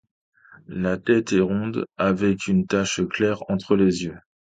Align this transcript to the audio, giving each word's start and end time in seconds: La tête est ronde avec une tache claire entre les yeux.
La 0.65 0.97
tête 0.97 1.31
est 1.31 1.41
ronde 1.41 1.85
avec 1.95 2.47
une 2.47 2.65
tache 2.65 3.01
claire 3.07 3.43
entre 3.49 3.75
les 3.75 4.01
yeux. 4.05 4.17